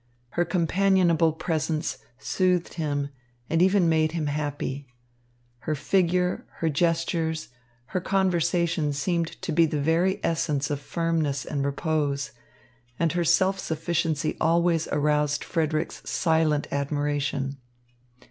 Her 0.29 0.45
companionable 0.45 1.31
presence 1.31 1.99
soothed 2.17 2.73
him 2.73 3.09
and 3.51 3.61
even 3.61 3.87
made 3.87 4.13
him 4.13 4.25
happy. 4.25 4.87
Her 5.59 5.75
figure, 5.75 6.47
her 6.53 6.69
gestures, 6.69 7.49
her 7.93 8.01
conversation 8.01 8.93
seemed 8.93 9.39
to 9.43 9.51
be 9.51 9.67
the 9.67 9.79
very 9.79 10.19
essence 10.23 10.71
of 10.71 10.79
firmness 10.79 11.45
and 11.45 11.63
repose, 11.63 12.31
and 12.97 13.11
her 13.11 13.23
self 13.23 13.59
sufficiency 13.59 14.35
always 14.41 14.87
aroused 14.87 15.43
Frederick's 15.43 16.01
silent 16.09 16.65
admiration. 16.71 17.57